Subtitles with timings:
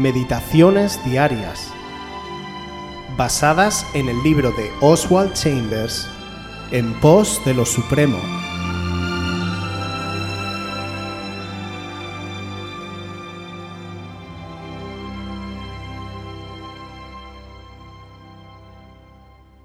[0.00, 1.70] Meditaciones Diarias,
[3.18, 6.08] basadas en el libro de Oswald Chambers,
[6.70, 8.16] En pos de lo Supremo.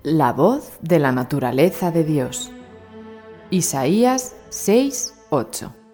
[0.03, 2.51] La voz de la naturaleza de Dios.
[3.51, 5.84] Isaías 6, 8.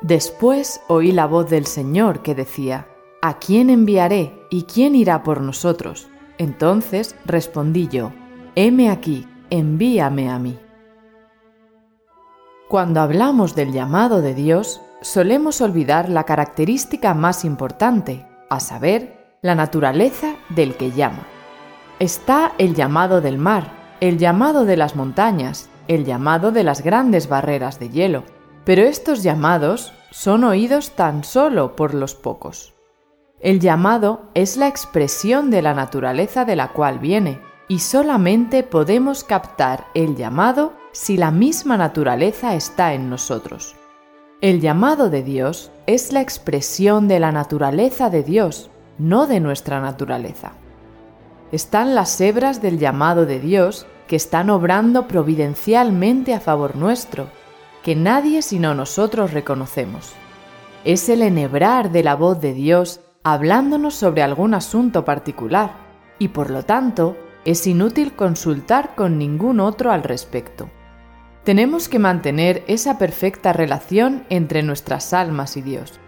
[0.00, 2.86] Después oí la voz del Señor que decía,
[3.20, 6.08] ¿A quién enviaré y quién irá por nosotros?
[6.38, 8.12] Entonces respondí yo,
[8.54, 10.56] heme aquí, envíame a mí.
[12.68, 19.56] Cuando hablamos del llamado de Dios, solemos olvidar la característica más importante, a saber, la
[19.56, 21.26] naturaleza del que llama.
[21.98, 27.28] Está el llamado del mar, el llamado de las montañas, el llamado de las grandes
[27.28, 28.22] barreras de hielo,
[28.68, 32.74] pero estos llamados son oídos tan solo por los pocos.
[33.40, 39.24] El llamado es la expresión de la naturaleza de la cual viene, y solamente podemos
[39.24, 43.74] captar el llamado si la misma naturaleza está en nosotros.
[44.42, 49.80] El llamado de Dios es la expresión de la naturaleza de Dios, no de nuestra
[49.80, 50.52] naturaleza
[51.52, 57.28] están las hebras del llamado de Dios que están obrando providencialmente a favor nuestro,
[57.82, 60.12] que nadie sino nosotros reconocemos.
[60.84, 65.72] Es el enhebrar de la voz de Dios hablándonos sobre algún asunto particular,
[66.18, 70.70] y por lo tanto es inútil consultar con ningún otro al respecto.
[71.44, 76.00] Tenemos que mantener esa perfecta relación entre nuestras almas y Dios.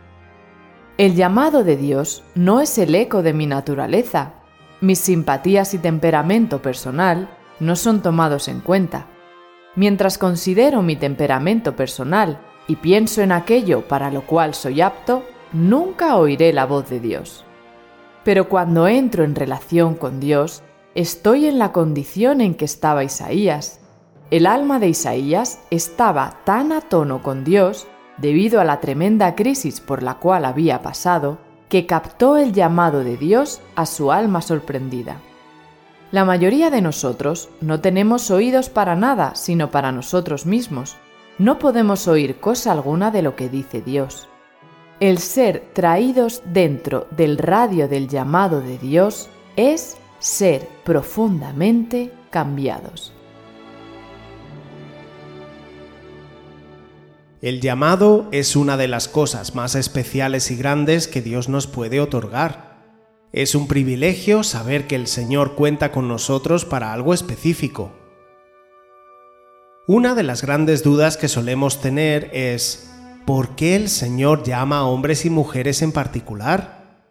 [0.98, 4.34] El llamado de Dios no es el eco de mi naturaleza,
[4.80, 9.06] mis simpatías y temperamento personal no son tomados en cuenta.
[9.76, 16.16] Mientras considero mi temperamento personal y pienso en aquello para lo cual soy apto, nunca
[16.16, 17.44] oiré la voz de Dios.
[18.25, 20.62] Pero cuando entro en relación con Dios,
[20.94, 23.81] estoy en la condición en que estaba Isaías.
[24.31, 27.87] El alma de Isaías estaba tan a tono con Dios,
[28.19, 31.38] debido a la tremenda crisis por la cual había pasado,
[31.69, 35.20] que captó el llamado de Dios a su alma sorprendida.
[36.12, 40.97] La mayoría de nosotros no tenemos oídos para nada sino para nosotros mismos.
[41.38, 44.28] No podemos oír cosa alguna de lo que dice Dios.
[44.99, 53.12] El ser traídos dentro del radio del llamado de Dios es ser profundamente cambiados.
[57.41, 62.00] El llamado es una de las cosas más especiales y grandes que Dios nos puede
[62.00, 62.69] otorgar.
[63.32, 67.92] Es un privilegio saber que el Señor cuenta con nosotros para algo específico.
[69.86, 72.90] Una de las grandes dudas que solemos tener es,
[73.26, 77.04] ¿por qué el Señor llama a hombres y mujeres en particular?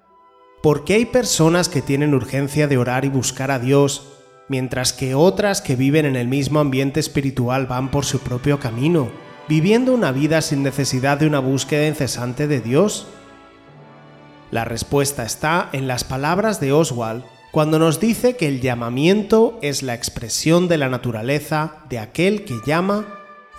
[0.62, 4.14] ¿Por qué hay personas que tienen urgencia de orar y buscar a Dios,
[4.50, 9.10] mientras que otras que viven en el mismo ambiente espiritual van por su propio camino?
[9.50, 13.08] viviendo una vida sin necesidad de una búsqueda incesante de Dios?
[14.52, 19.84] La respuesta está en las palabras de Oswald cuando nos dice que el llamamiento es
[19.84, 23.06] la expresión de la naturaleza de aquel que llama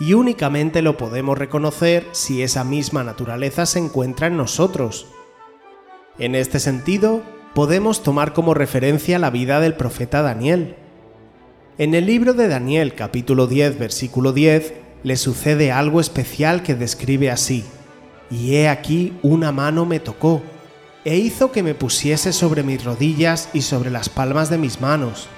[0.00, 5.06] y únicamente lo podemos reconocer si esa misma naturaleza se encuentra en nosotros.
[6.19, 7.23] En este sentido,
[7.55, 10.77] podemos tomar como referencia la vida del profeta Daniel.
[11.79, 17.31] En el libro de Daniel capítulo 10 versículo 10 le sucede algo especial que describe
[17.31, 17.65] así,
[18.31, 20.43] y he aquí una mano me tocó,
[21.05, 25.28] e hizo que me pusiese sobre mis rodillas y sobre las palmas de mis manos.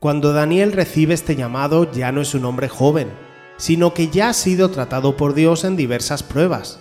[0.00, 3.08] Cuando Daniel recibe este llamado ya no es un hombre joven,
[3.56, 6.78] sino que ya ha sido tratado por Dios en diversas pruebas.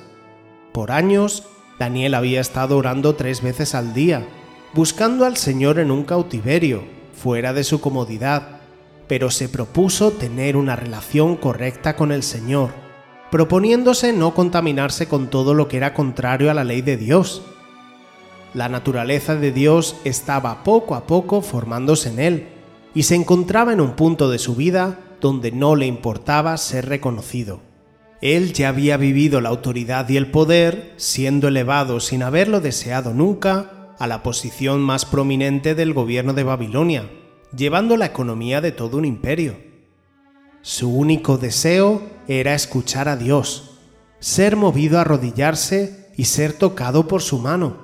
[0.72, 1.44] Por años,
[1.80, 4.26] Daniel había estado orando tres veces al día,
[4.74, 6.84] buscando al Señor en un cautiverio,
[7.14, 8.60] fuera de su comodidad,
[9.08, 12.72] pero se propuso tener una relación correcta con el Señor,
[13.32, 17.42] proponiéndose no contaminarse con todo lo que era contrario a la ley de Dios.
[18.54, 22.48] La naturaleza de Dios estaba poco a poco formándose en él,
[22.94, 27.60] y se encontraba en un punto de su vida donde no le importaba ser reconocido.
[28.22, 33.94] Él ya había vivido la autoridad y el poder, siendo elevado sin haberlo deseado nunca
[34.00, 37.10] a la posición más prominente del gobierno de Babilonia,
[37.56, 39.67] llevando la economía de todo un imperio.
[40.70, 43.80] Su único deseo era escuchar a Dios,
[44.20, 47.78] ser movido a arrodillarse y ser tocado por su mano.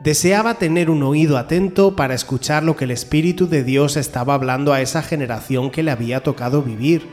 [0.00, 4.72] Deseaba tener un oído atento para escuchar lo que el Espíritu de Dios estaba hablando
[4.72, 7.06] a esa generación que le había tocado vivir.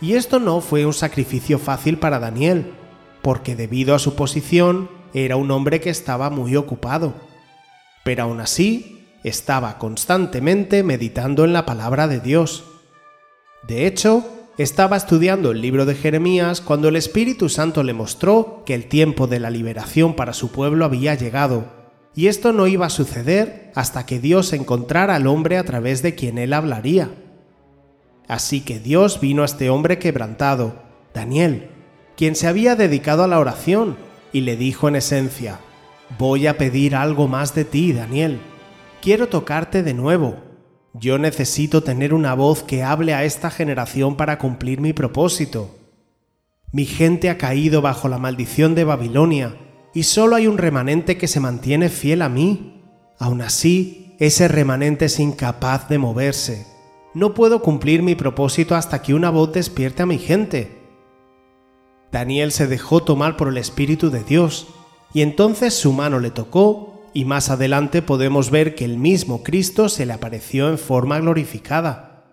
[0.00, 2.74] Y esto no fue un sacrificio fácil para Daniel,
[3.22, 7.14] porque debido a su posición, era un hombre que estaba muy ocupado,
[8.04, 12.66] pero aún así estaba constantemente meditando en la palabra de Dios.
[13.66, 14.24] De hecho,
[14.58, 19.26] estaba estudiando el libro de Jeremías cuando el Espíritu Santo le mostró que el tiempo
[19.26, 21.64] de la liberación para su pueblo había llegado,
[22.14, 26.14] y esto no iba a suceder hasta que Dios encontrara al hombre a través de
[26.14, 27.10] quien él hablaría.
[28.28, 30.82] Así que Dios vino a este hombre quebrantado,
[31.14, 31.70] Daniel,
[32.16, 33.96] quien se había dedicado a la oración,
[34.32, 35.60] y le dijo en esencia,
[36.18, 38.38] Voy a pedir algo más de ti, Daniel.
[39.00, 40.51] Quiero tocarte de nuevo.
[40.94, 45.74] Yo necesito tener una voz que hable a esta generación para cumplir mi propósito.
[46.70, 49.56] Mi gente ha caído bajo la maldición de Babilonia,
[49.94, 52.82] y solo hay un remanente que se mantiene fiel a mí.
[53.18, 56.66] Aún así, ese remanente es incapaz de moverse.
[57.14, 60.78] No puedo cumplir mi propósito hasta que una voz despierte a mi gente.
[62.10, 64.68] Daniel se dejó tomar por el Espíritu de Dios,
[65.14, 69.88] y entonces su mano le tocó, y más adelante podemos ver que el mismo Cristo
[69.88, 72.24] se le apareció en forma glorificada.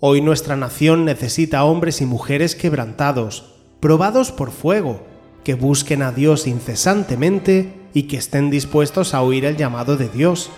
[0.00, 5.06] Hoy nuestra nación necesita hombres y mujeres quebrantados, probados por fuego,
[5.44, 10.50] que busquen a Dios incesantemente y que estén dispuestos a oír el llamado de Dios.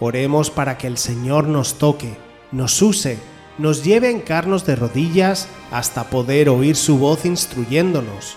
[0.00, 2.16] Oremos para que el Señor nos toque,
[2.52, 3.18] nos use
[3.58, 8.36] nos lleve a encarnos de rodillas hasta poder oír su voz instruyéndonos.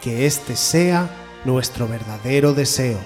[0.00, 1.10] Que este sea
[1.44, 2.98] nuestro verdadero deseo.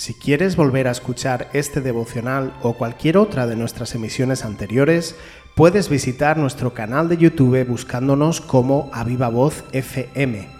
[0.00, 5.14] Si quieres volver a escuchar este devocional o cualquier otra de nuestras emisiones anteriores,
[5.54, 10.59] puedes visitar nuestro canal de YouTube buscándonos como Aviva Voz FM.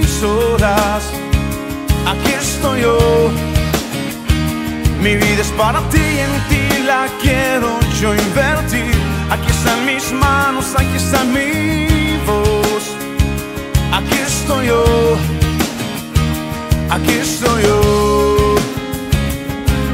[0.23, 0.29] Aquí
[2.39, 3.31] estoy yo.
[5.01, 8.93] Mi vida es para ti y en ti la quiero yo invertir.
[9.31, 12.95] Aquí están mis manos, aquí está mi voz.
[13.91, 15.17] Aquí estoy yo.
[16.91, 17.81] Aquí estoy yo.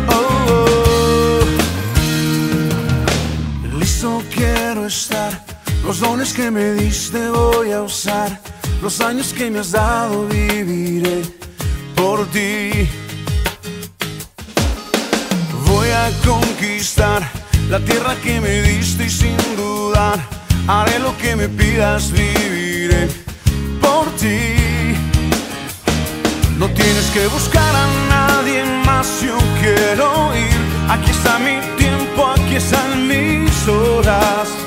[0.10, 1.40] Oh, oh.
[3.80, 5.57] Listo quiero estar.
[5.84, 8.40] Los dones que me diste voy a usar.
[8.82, 11.24] Los años que me has dado viviré
[11.96, 12.88] por ti.
[15.66, 17.30] Voy a conquistar
[17.70, 23.08] la tierra que me diste y sin dudar haré lo que me pidas, viviré
[23.82, 24.96] por ti.
[26.58, 30.58] No tienes que buscar a nadie más, yo quiero ir.
[30.90, 34.67] Aquí está mi tiempo, aquí están mis horas.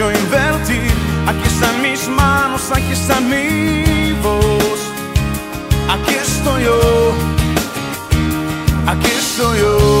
[0.00, 0.90] yo invertir.
[1.26, 4.80] Aquí están mis manos, aquí está mi voz.
[5.94, 7.12] Aquí estoy yo.
[8.86, 9.99] Aquí estoy yo.